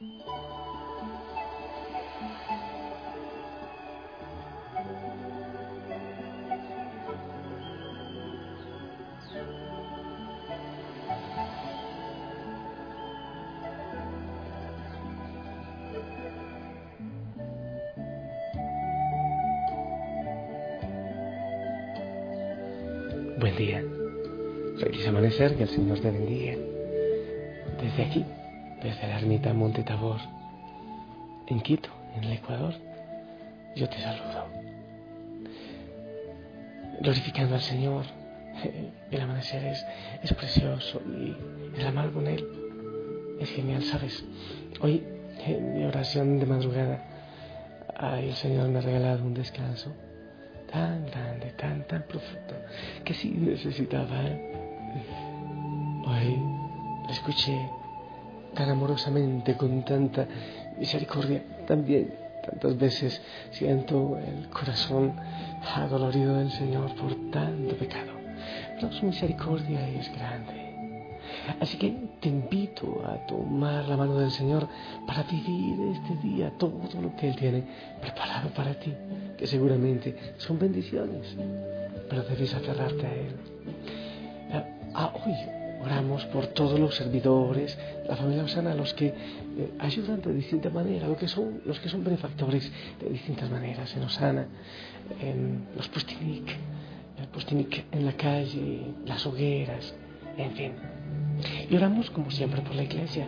[0.00, 0.10] Buen
[23.56, 23.82] día.
[24.78, 26.56] Feliz amanecer, que el Señor te bendiga.
[27.82, 28.24] Desde aquí,
[28.82, 30.20] desde la ermita Monte Tabor,
[31.46, 32.74] en Quito, en el Ecuador,
[33.74, 34.46] yo te saludo.
[37.00, 38.04] Glorificando al Señor,
[39.10, 39.86] el amanecer es,
[40.22, 41.36] es precioso y
[41.78, 42.44] el amar con Él
[43.40, 44.24] es genial, ¿sabes?
[44.80, 45.02] Hoy,
[45.46, 47.04] en mi oración de madrugada,
[47.96, 49.92] ay, el Señor me ha regalado un descanso
[50.70, 52.54] tan grande, tan, tan profundo,
[53.04, 54.22] que sí necesitaba.
[54.24, 54.52] ¿eh?
[56.06, 56.38] Hoy
[57.10, 57.77] escuché
[58.64, 60.26] amorosamente, con tanta
[60.78, 61.42] misericordia.
[61.66, 62.14] También
[62.48, 65.12] tantas veces siento el corazón
[65.74, 68.12] adolorido del Señor por tanto pecado.
[68.74, 70.68] Pero su misericordia es grande.
[71.60, 74.68] Así que te invito a tomar la mano del Señor
[75.06, 77.64] para vivir este día todo lo que Él tiene
[78.00, 78.94] preparado para ti,
[79.36, 81.36] que seguramente son bendiciones,
[82.08, 83.36] pero debes aferrarte a Él.
[84.94, 85.34] Ah, hoy
[85.80, 89.14] oramos por todos los servidores, la familia Osana, los que eh,
[89.78, 92.70] ayudan de distinta manera, los que son, los que son benefactores
[93.00, 94.46] de distintas maneras en Osana,
[95.20, 96.48] en los Pustinik,
[97.18, 99.94] el Pustinik en la calle, las hogueras,
[100.36, 100.72] en fin.
[101.70, 103.26] Y oramos como siempre por la iglesia,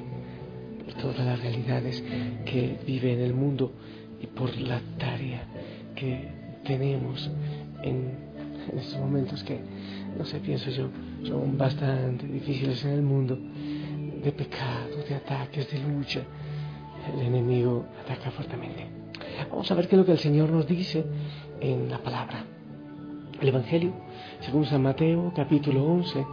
[0.84, 2.02] por todas las realidades
[2.44, 3.72] que vive en el mundo
[4.20, 5.44] y por la tarea
[5.94, 6.28] que
[6.64, 7.30] tenemos
[7.82, 8.10] en,
[8.72, 9.60] en estos momentos que,
[10.18, 10.88] no sé, pienso yo,
[11.24, 13.38] son bastante difíciles en el mundo,
[14.22, 16.20] de pecado, de ataques, de lucha.
[17.14, 18.86] El enemigo ataca fuertemente.
[19.50, 21.04] Vamos a ver qué es lo que el Señor nos dice
[21.60, 22.44] en la palabra.
[23.40, 23.92] El Evangelio,
[24.40, 26.26] según San Mateo, capítulo 11,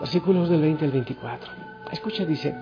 [0.00, 1.50] versículos del 20 al 24.
[1.92, 2.54] Escucha, dice,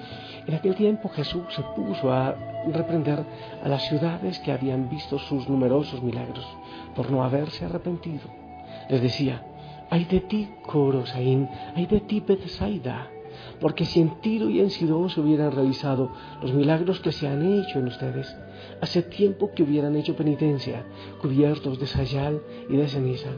[0.47, 2.34] en aquel tiempo Jesús se puso a
[2.72, 3.25] reprender
[3.64, 6.47] a las ciudades que habían visto sus numerosos milagros
[6.94, 8.28] por no haberse arrepentido.
[8.88, 9.43] Les decía,
[9.91, 13.10] ay de ti, Corosaín, ay de ti, Bethsaida,
[13.60, 16.10] porque si en Tiro y en Sidón se hubieran realizado
[16.42, 18.34] los milagros que se han hecho en ustedes,
[18.80, 20.84] hace tiempo que hubieran hecho penitencia,
[21.20, 23.30] cubiertos de sayal y de ceniza.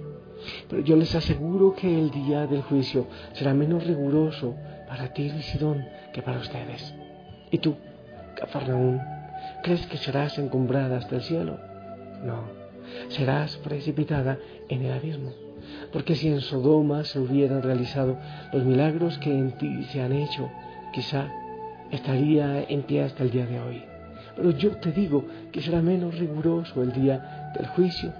[0.68, 4.54] Pero yo les aseguro que el día del juicio será menos riguroso
[4.88, 6.94] para Tiro y Sidón que para ustedes.
[7.50, 7.76] ¿Y tú,
[8.36, 9.00] Cafarnaún,
[9.62, 11.58] crees que serás encumbrada hasta el cielo?
[12.22, 12.42] No,
[13.08, 14.38] serás precipitada
[14.68, 15.47] en el abismo.
[15.92, 18.18] Porque si en Sodoma se hubieran realizado
[18.52, 20.50] los milagros que en ti se han hecho,
[20.92, 21.28] quizá
[21.90, 23.82] estaría en pie hasta el día de hoy.
[24.36, 28.12] Pero yo te digo que será menos riguroso el día del juicio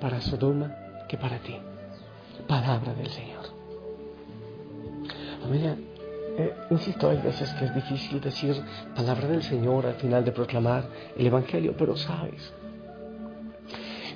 [0.00, 0.74] para Sodoma
[1.08, 1.56] que para ti.
[2.46, 3.44] Palabra del Señor.
[5.42, 5.76] Familia,
[6.38, 8.54] eh, insisto, hay veces que es difícil decir
[8.94, 12.52] palabra del Señor al final de proclamar el Evangelio, pero sabes,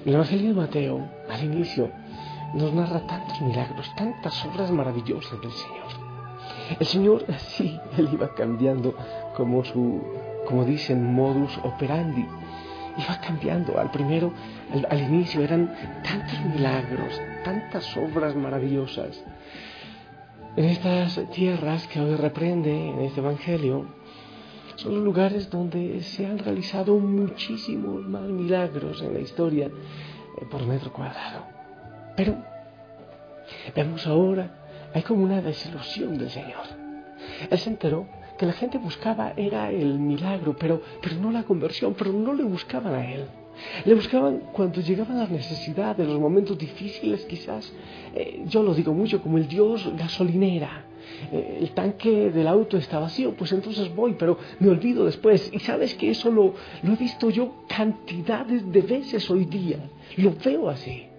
[0.04, 1.90] el Evangelio de Mateo, al inicio,
[2.54, 6.02] nos narra tantos milagros, tantas obras maravillosas del Señor.
[6.78, 8.94] El Señor así, Él iba cambiando
[9.36, 10.02] como su,
[10.46, 12.26] como dicen, modus operandi.
[12.96, 13.78] Iba cambiando.
[13.78, 14.32] Al primero,
[14.72, 19.22] al, al inicio eran tantos milagros, tantas obras maravillosas.
[20.54, 23.86] En estas tierras que hoy reprende en este Evangelio,
[24.76, 30.66] son los lugares donde se han realizado muchísimos más milagros en la historia eh, por
[30.66, 31.61] metro cuadrado.
[32.16, 32.36] Pero
[33.74, 34.50] vemos ahora,
[34.94, 36.64] hay como una desilusión del Señor.
[37.50, 38.06] Él se enteró
[38.38, 42.44] que la gente buscaba era el milagro, pero, pero no la conversión, pero no le
[42.44, 43.24] buscaban a Él.
[43.84, 47.72] Le buscaban cuando llegaban las necesidades, los momentos difíciles quizás.
[48.14, 50.86] Eh, yo lo digo mucho como el Dios gasolinera.
[51.30, 55.50] Eh, el tanque del auto está vacío, pues entonces voy, pero me olvido después.
[55.52, 59.78] Y sabes que eso lo, lo he visto yo cantidades de veces hoy día.
[60.16, 61.11] Lo veo así.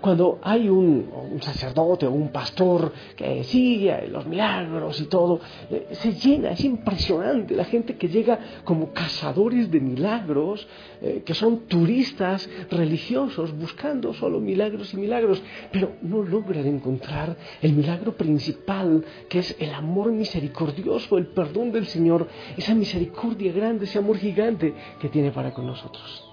[0.00, 5.40] Cuando hay un, sacerdote o un pastor que sigue los milagros y todo,
[5.70, 10.66] eh, se llena, es impresionante la gente que llega como cazadores de milagros,
[11.02, 15.42] eh, que son turistas religiosos buscando solo milagros y milagros,
[15.72, 21.86] pero no logran encontrar el milagro principal, que es el amor misericordioso, el perdón del
[21.86, 26.24] Señor, esa misericordia grande, ese amor gigante que tiene para con nosotros.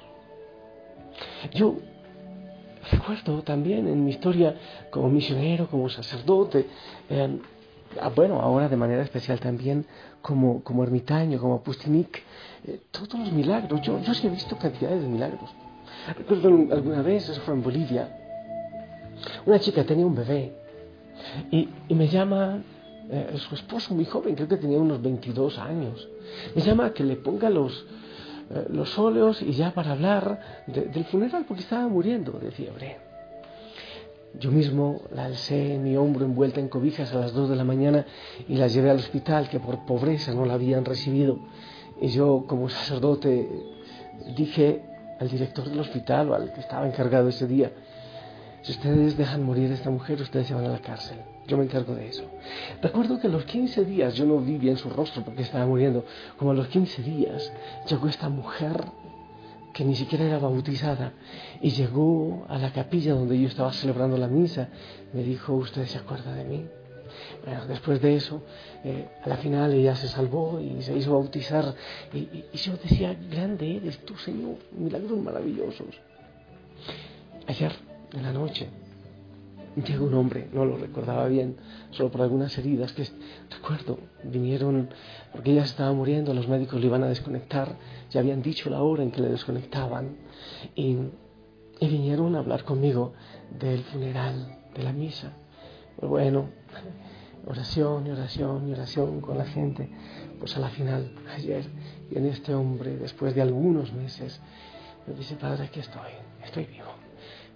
[1.54, 1.78] Yo
[2.92, 4.56] recuerdo también en mi historia
[4.90, 6.68] como misionero, como sacerdote,
[7.10, 7.40] eh,
[8.02, 9.86] ah, bueno, ahora de manera especial también
[10.22, 12.22] como, como ermitaño, como Pustinik,
[12.66, 13.82] eh, todos los milagros.
[13.82, 15.50] Yo, yo sí he visto cantidades de milagros.
[16.18, 18.18] Recuerdo alguna vez, eso fue en Bolivia,
[19.46, 20.54] una chica tenía un bebé
[21.52, 22.62] y, y me llama
[23.10, 26.08] eh, su esposo muy joven, creo que tenía unos 22 años,
[26.56, 27.86] me llama a que le ponga los,
[28.54, 32.98] eh, los óleos y ya para hablar del funeral porque estaba muriendo de fiebre.
[34.40, 37.64] Yo mismo la alcé en mi hombro envuelta en cobijas a las 2 de la
[37.64, 38.06] mañana
[38.48, 41.40] y la llevé al hospital que por pobreza no la habían recibido.
[42.02, 43.48] Y yo como sacerdote
[44.36, 44.82] dije
[45.20, 47.72] al director del hospital o al que estaba encargado ese día,
[48.64, 51.18] si ustedes dejan morir a esta mujer, ustedes se van a la cárcel.
[51.48, 52.24] Yo me encargo de eso.
[52.82, 56.06] Recuerdo que a los 15 días, yo no vi bien su rostro porque estaba muriendo,
[56.38, 57.52] como a los 15 días
[57.88, 58.86] llegó esta mujer
[59.74, 61.14] que ni siquiera era bautizada
[61.60, 64.70] y llegó a la capilla donde yo estaba celebrando la misa.
[65.12, 66.66] Me dijo, ¿usted se acuerda de mí?
[67.68, 68.42] Después de eso,
[68.84, 71.76] eh, a la final ella se salvó y se hizo bautizar.
[72.14, 75.88] Y, y yo decía, grande eres tú, Señor, milagros maravillosos.
[77.48, 77.74] Ayer,
[78.14, 78.70] en la noche,
[79.76, 81.58] llegó un hombre, no lo recordaba bien,
[81.92, 83.08] solo por algunas heridas que
[83.50, 84.90] recuerdo, vinieron
[85.32, 87.76] porque ella estaba muriendo, los médicos le iban a desconectar,
[88.12, 90.18] ya habían dicho la hora en que le desconectaban
[90.76, 90.98] y,
[91.82, 93.14] vinieron a hablar conmigo
[93.60, 95.34] del funeral, de la misa.
[95.98, 96.50] Pero bueno,
[97.46, 99.90] oración y oración y oración con la gente,
[100.40, 101.66] pues a la final, ayer,
[102.10, 104.40] viene este hombre, después de algunos meses,
[105.06, 106.12] me dice, Padre, aquí estoy,
[106.42, 106.94] estoy vivo.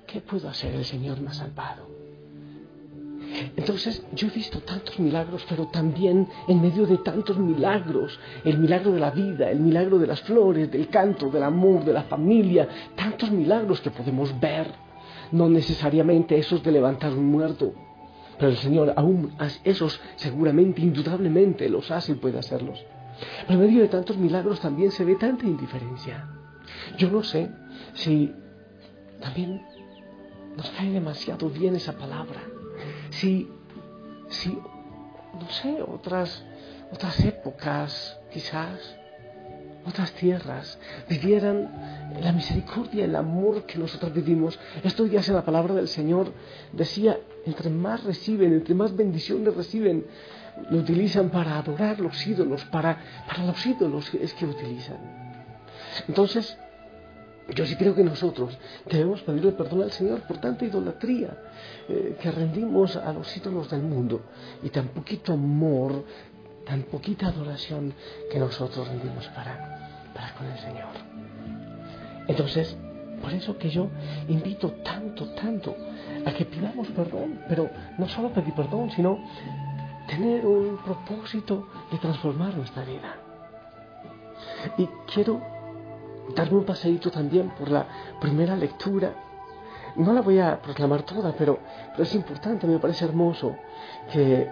[0.06, 0.76] ¿Qué puedo hacer?
[0.76, 1.97] El Señor ha salvado.
[3.56, 8.92] Entonces yo he visto tantos milagros, pero también en medio de tantos milagros, el milagro
[8.92, 12.68] de la vida, el milagro de las flores, del canto, del amor, de la familia,
[12.96, 14.72] tantos milagros que podemos ver,
[15.32, 17.74] no necesariamente esos de levantar un muerto,
[18.38, 22.84] pero el Señor aún esos seguramente, indudablemente los hace y puede hacerlos.
[23.48, 26.28] Pero en medio de tantos milagros también se ve tanta indiferencia.
[26.98, 27.50] Yo no sé
[27.94, 28.32] si
[29.20, 29.62] también
[30.56, 32.57] nos cae demasiado bien esa palabra
[33.12, 33.50] si,
[34.30, 36.44] si no sé, otras,
[36.92, 38.98] otras épocas, quizás,
[39.86, 40.78] otras tierras,
[41.10, 44.60] vivieran la misericordia, el amor que nosotros vivimos.
[44.84, 46.34] Estos días en la palabra del Señor
[46.74, 50.06] decía, entre más reciben, entre más bendiciones reciben,
[50.70, 54.98] lo utilizan para adorar los ídolos, para, para los ídolos es que utilizan.
[56.08, 56.58] Entonces,
[57.56, 61.38] yo sí creo que nosotros debemos pedirle perdón al Señor por tanta idolatría
[61.88, 64.22] eh, que rendimos a los ídolos del mundo
[64.64, 66.04] y tan poquito amor,
[66.66, 67.94] tan poquita adoración
[68.30, 70.90] que nosotros rendimos para, para con el Señor.
[72.28, 72.76] Entonces,
[73.22, 73.88] por eso que yo
[74.28, 75.76] invito tanto, tanto
[76.26, 79.20] a que pidamos perdón, pero no solo pedir perdón, sino
[80.08, 83.16] tener un propósito de transformar nuestra vida.
[84.78, 85.57] Y quiero
[86.36, 87.86] darme un paseíto también por la
[88.20, 89.14] primera lectura.
[89.96, 91.60] No la voy a proclamar toda, pero,
[91.98, 93.56] es importante, me parece hermoso
[94.12, 94.50] que,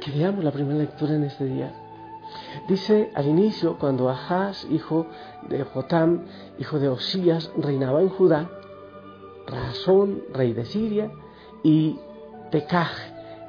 [0.00, 1.72] que veamos la primera lectura en este día.
[2.68, 5.06] Dice al inicio, cuando Ahaz, hijo
[5.48, 6.26] de Jotam,
[6.58, 8.50] hijo de Osías, reinaba en Judá,
[9.46, 11.10] Razón, rey de Siria,
[11.62, 11.98] y
[12.50, 12.90] Pekaj,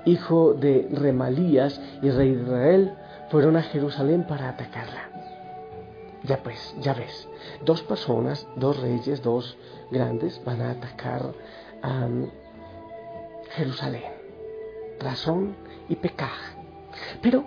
[0.06, 2.94] hijo de Remalías y rey de Israel,
[3.30, 5.17] fueron a Jerusalén para atacarla.
[6.28, 7.28] Ya pues, ya ves,
[7.64, 9.58] dos personas, dos reyes, dos
[9.92, 11.34] grandes van a atacar
[11.82, 12.08] a
[13.52, 14.12] Jerusalén.
[15.00, 15.56] Razón
[15.88, 16.38] y pecaj.
[17.22, 17.46] Pero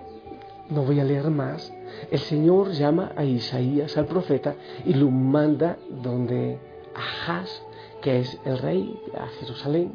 [0.71, 1.73] no voy a leer más.
[2.11, 4.55] El Señor llama a Isaías, al profeta,
[4.87, 6.59] y lo manda donde
[6.95, 7.63] Ahaz,
[8.01, 9.93] que es el rey, a Jerusalén,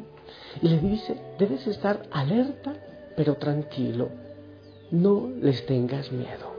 [0.62, 2.74] y le dice, debes estar alerta,
[3.16, 4.08] pero tranquilo.
[4.90, 6.54] No les tengas miedo.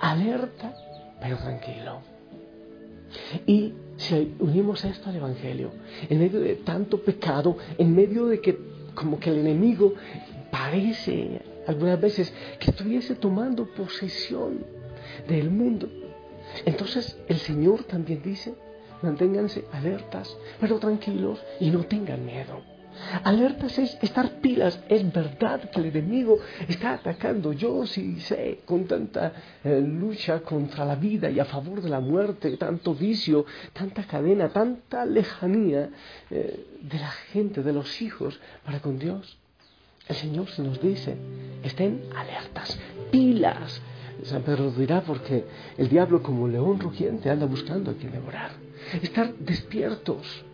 [0.00, 0.74] Alerta,
[1.24, 2.02] pero tranquilo.
[3.46, 5.70] Y si unimos esto al Evangelio,
[6.10, 8.58] en medio de tanto pecado, en medio de que
[8.94, 9.94] como que el enemigo
[10.50, 14.66] parece algunas veces que estuviese tomando posesión
[15.26, 15.88] del mundo,
[16.66, 18.54] entonces el Señor también dice,
[19.00, 22.73] manténganse alertas, pero tranquilos y no tengan miedo.
[23.22, 24.80] Alertas es estar pilas.
[24.88, 27.52] Es verdad que el enemigo está atacando.
[27.52, 29.32] Yo sí sé, con tanta
[29.62, 34.48] eh, lucha contra la vida y a favor de la muerte, tanto vicio, tanta cadena,
[34.48, 35.90] tanta lejanía
[36.30, 39.38] eh, de la gente, de los hijos para con Dios.
[40.08, 41.16] El Señor se nos dice,
[41.62, 42.78] estén alertas,
[43.10, 43.80] pilas.
[44.24, 45.44] San Pedro dirá porque
[45.76, 48.50] el diablo como león rugiente anda buscando a quien devorar.
[49.02, 50.44] Estar despiertos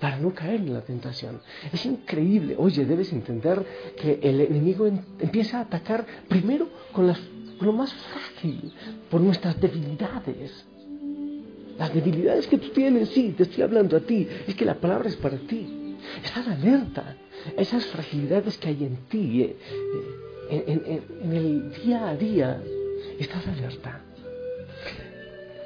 [0.00, 1.40] para no caer en la tentación.
[1.72, 2.54] Es increíble.
[2.58, 3.64] Oye, debes entender
[4.00, 7.12] que el enemigo empieza a atacar primero con,
[7.60, 8.72] lo más frágil,
[9.10, 10.66] por nuestras debilidades.
[11.78, 14.26] Las debilidades que tú tienes, sí, te estoy hablando a ti.
[14.46, 15.96] Es que la palabra es para ti.
[16.24, 17.16] Estás alerta.
[17.56, 19.56] Esas fragilidades que hay en ti, eh,
[20.50, 22.62] eh, en el día a día,
[23.18, 24.00] estás alerta.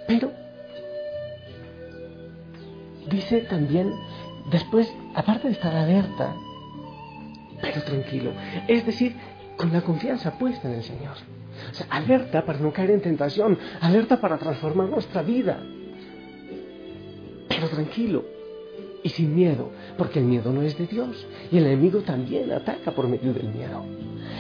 [0.07, 0.33] Pero
[3.11, 3.93] dice también
[4.51, 6.35] Después, aparte de estar alerta,
[7.61, 8.33] pero tranquilo,
[8.67, 9.15] es decir,
[9.57, 11.17] con la confianza puesta en el Señor.
[11.71, 15.63] O sea, alerta para no caer en tentación, alerta para transformar nuestra vida,
[17.49, 18.25] pero tranquilo
[19.03, 22.93] y sin miedo, porque el miedo no es de Dios y el enemigo también ataca
[22.93, 23.85] por medio del miedo.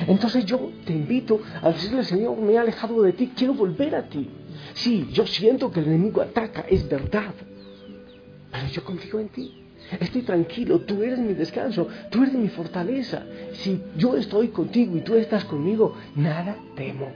[0.08, 4.08] Entonces yo te invito a decirle, Señor, me he alejado de ti, quiero volver a
[4.08, 4.28] ti.
[4.74, 7.34] Sí, yo siento que el enemigo ataca, es verdad,
[8.50, 9.64] pero yo confío en ti.
[9.98, 13.22] Estoy tranquilo, tú eres mi descanso, tú eres mi fortaleza.
[13.54, 17.08] Si yo estoy contigo y tú estás conmigo, nada temo.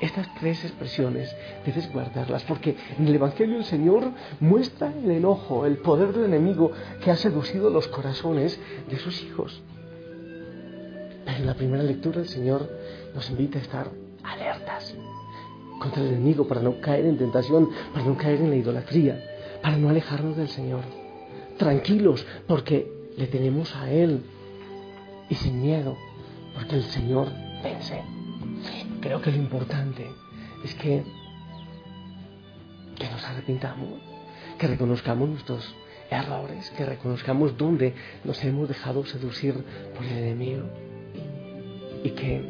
[0.00, 1.34] Estas tres expresiones
[1.66, 6.70] debes guardarlas porque en el Evangelio el Señor muestra el enojo, el poder del enemigo
[7.02, 9.60] que ha seducido los corazones de sus hijos.
[11.24, 12.70] Pero en la primera lectura el Señor
[13.14, 13.90] nos invita a estar
[14.22, 14.94] alertas
[15.80, 19.76] contra el enemigo para no caer en tentación, para no caer en la idolatría, para
[19.76, 20.82] no alejarnos del Señor
[21.58, 24.22] tranquilos porque le tenemos a Él
[25.28, 25.96] y sin miedo
[26.54, 27.28] porque el Señor
[27.62, 28.02] vence.
[29.00, 30.06] Creo que lo importante
[30.64, 31.02] es que,
[32.96, 34.00] que nos arrepintamos,
[34.58, 35.74] que reconozcamos nuestros
[36.10, 39.54] errores, que reconozcamos dónde nos hemos dejado seducir
[39.94, 40.64] por el enemigo
[42.02, 42.40] y que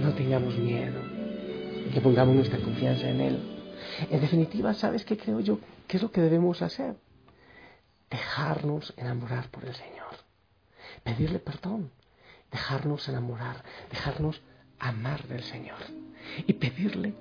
[0.00, 1.00] no tengamos miedo,
[1.92, 3.55] que pongamos nuestra confianza en Él.
[4.10, 5.58] En definitiva, ¿sabes qué creo yo?
[5.86, 6.96] ¿Qué es lo que debemos hacer?
[8.10, 10.14] dejarnos enamorar por el Señor,
[11.02, 11.90] pedirle perdón,
[12.50, 14.40] dejarnos enamorar, dejarnos
[14.78, 15.78] amar del Señor
[16.46, 17.14] y pedirle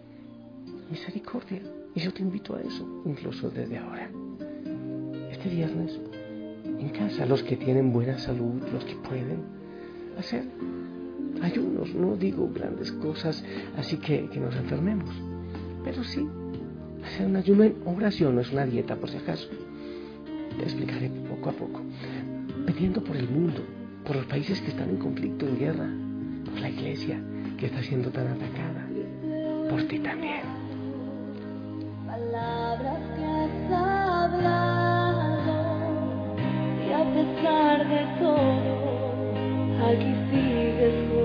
[0.89, 1.61] misericordia.
[1.95, 4.09] Y yo te invito a eso, incluso desde ahora.
[5.31, 5.97] Este viernes,
[6.65, 9.43] en casa, los que tienen buena salud, los que pueden
[10.19, 10.43] hacer
[11.41, 13.43] ayunos, no digo grandes cosas,
[13.77, 15.13] así que, que nos enfermemos,
[15.83, 16.27] pero sí
[17.05, 19.47] hacer un ayuno en oración, no es una dieta por si acaso
[20.57, 21.81] te explicaré poco a poco.
[22.65, 23.61] Pidiendo por el mundo,
[24.05, 25.87] por los países que están en conflicto, en guerra,
[26.45, 27.19] por la iglesia
[27.57, 28.87] que está siendo tan atacada,
[29.69, 30.41] por ti también.
[32.05, 35.15] Palabras que has hablado
[36.87, 41.24] y a pesar de todo, aquí sigues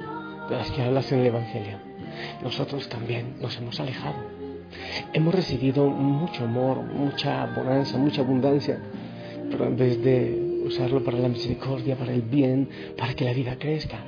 [0.57, 1.77] las que hablas en el Evangelio,
[2.43, 4.17] nosotros también nos hemos alejado.
[5.13, 8.79] Hemos recibido mucho amor, mucha bonanza, mucha abundancia,
[9.49, 13.57] pero en vez de usarlo para la misericordia, para el bien, para que la vida
[13.57, 13.99] crezca,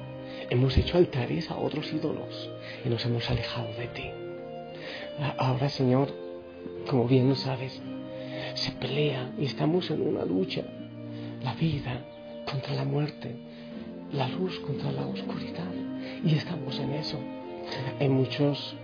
[0.50, 2.50] hemos hecho altares a otros ídolos
[2.86, 4.12] y nos hemos alejado de ti.
[5.38, 6.14] Ahora, Señor,
[6.90, 7.82] como bien lo sabes,
[8.56, 10.64] se pelea y estamos en una lucha.
[11.44, 12.06] La vida
[12.50, 13.36] contra la muerte,
[14.14, 15.83] la luz contra la oscuridad.
[16.24, 17.18] Y estamos en eso.
[18.00, 18.76] Hay muchos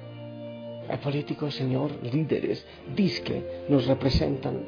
[0.97, 4.63] políticos, Señor, líderes, disque, nos representan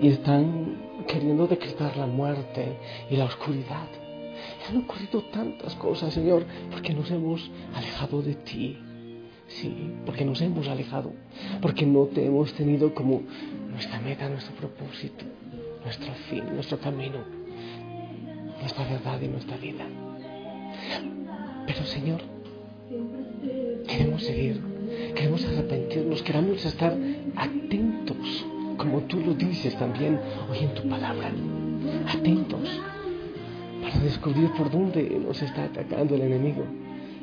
[0.00, 2.78] y están queriendo decretar la muerte
[3.10, 3.86] y la oscuridad.
[4.68, 8.78] Han ocurrido tantas cosas, Señor, porque nos hemos alejado de ti.
[9.48, 11.12] Sí, porque nos hemos alejado,
[11.62, 13.22] porque no te hemos tenido como
[13.70, 15.24] nuestra meta, nuestro propósito,
[15.84, 17.18] nuestro fin, nuestro camino,
[18.60, 19.86] nuestra verdad y nuestra vida.
[21.66, 22.20] Pero Señor,
[23.86, 24.60] queremos seguir,
[25.14, 26.96] queremos arrepentirnos, queremos estar
[27.36, 28.46] atentos,
[28.76, 30.18] como tú lo dices también
[30.50, 31.30] hoy en tu palabra,
[32.08, 32.80] atentos
[33.82, 36.64] para descubrir por dónde nos está atacando el enemigo,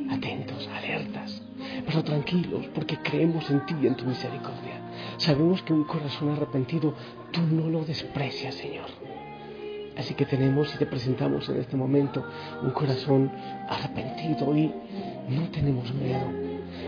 [0.10, 1.44] atentos, alertas
[1.86, 4.82] pero tranquilos, porque creemos en ti y en tu misericordia.
[5.18, 6.94] Sabemos que un corazón arrepentido
[7.32, 8.88] tú no lo desprecias, Señor.
[9.98, 12.26] Así que tenemos y te presentamos en este momento
[12.64, 13.32] un corazón
[13.70, 14.74] arrepentido y
[15.30, 16.26] no tenemos miedo.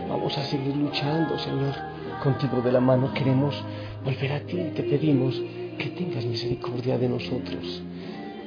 [0.08, 1.74] Vamos a seguir luchando, Señor,
[2.22, 3.12] contigo de la mano.
[3.14, 3.62] Queremos
[4.04, 5.40] volver a ti y te pedimos
[5.78, 7.82] que tengas misericordia de nosotros,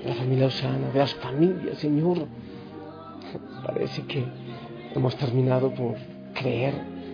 [0.04, 2.28] de la familia Osana, de las familias, Señor.
[3.66, 4.25] Parece que
[4.94, 5.96] hemos terminado por
[6.34, 6.74] creer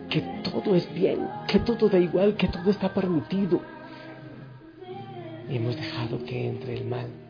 [0.10, 3.62] que todo es bien, que todo da igual, que todo está permitido.
[5.48, 7.25] Y hemos dejado que entre el mal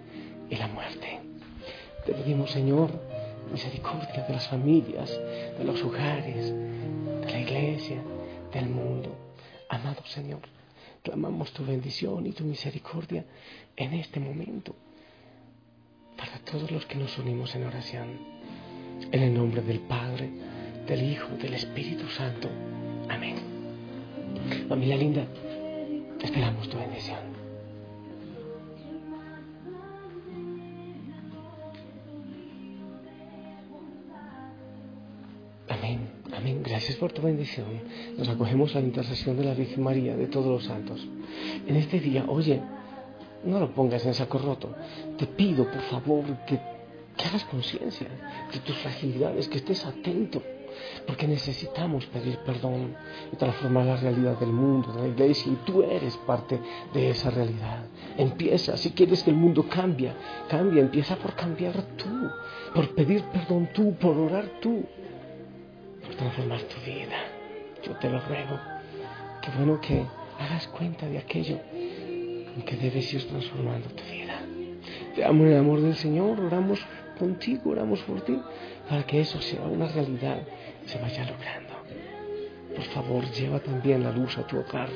[0.49, 1.19] y la muerte.
[2.05, 2.91] Te pedimos, Señor,
[3.51, 5.09] misericordia de las familias,
[5.57, 7.97] de los hogares, de la iglesia,
[8.53, 9.15] del mundo.
[9.69, 10.41] Amado Señor,
[11.03, 13.25] clamamos tu bendición y tu misericordia
[13.75, 14.75] en este momento
[16.17, 18.35] para todos los que nos unimos en oración.
[19.11, 20.29] En el nombre del Padre,
[20.87, 22.49] del Hijo, del Espíritu Santo.
[23.09, 23.35] Amén.
[24.69, 25.25] Familia linda,
[26.21, 27.24] esperamos tu bendición.
[36.85, 37.65] Gracias por tu bendición.
[38.15, 41.03] Nos acogemos a la intercesión de la Virgen María, de todos los santos.
[41.65, 42.61] En este día, oye,
[43.43, 44.69] no lo pongas en saco roto.
[45.17, 46.59] Te pido, por favor, que,
[47.17, 48.07] que hagas conciencia
[48.53, 50.43] de tus fragilidades, que estés atento
[51.07, 52.95] porque necesitamos pedir perdón
[53.33, 56.59] y transformar la realidad del mundo, de la iglesia, y tú eres parte
[56.93, 57.85] de esa realidad.
[58.15, 60.11] Empieza, si quieres que el mundo cambie,
[60.49, 62.29] cambia, empieza por cambiar tú,
[62.75, 64.83] por pedir perdón tú, por orar tú,
[66.17, 67.17] transformar tu vida.
[67.83, 68.59] Yo te lo ruego.
[69.41, 70.05] Qué bueno que
[70.39, 74.41] hagas cuenta de aquello en que debes ir transformando tu vida.
[75.15, 76.79] Te amo en el amor del Señor, oramos
[77.17, 78.39] contigo, oramos por ti,
[78.89, 80.41] para que eso sea una realidad
[80.85, 81.73] se vaya logrando.
[82.75, 84.89] Por favor, lleva también la luz a tu hogar,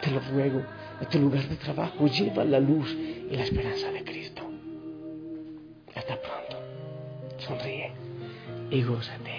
[0.00, 0.62] te lo ruego,
[1.00, 2.90] a tu lugar de trabajo, lleva la luz
[3.30, 4.42] y la esperanza de Cristo.
[5.94, 6.56] Hasta pronto.
[7.38, 7.92] Sonríe
[8.70, 9.37] y gózate.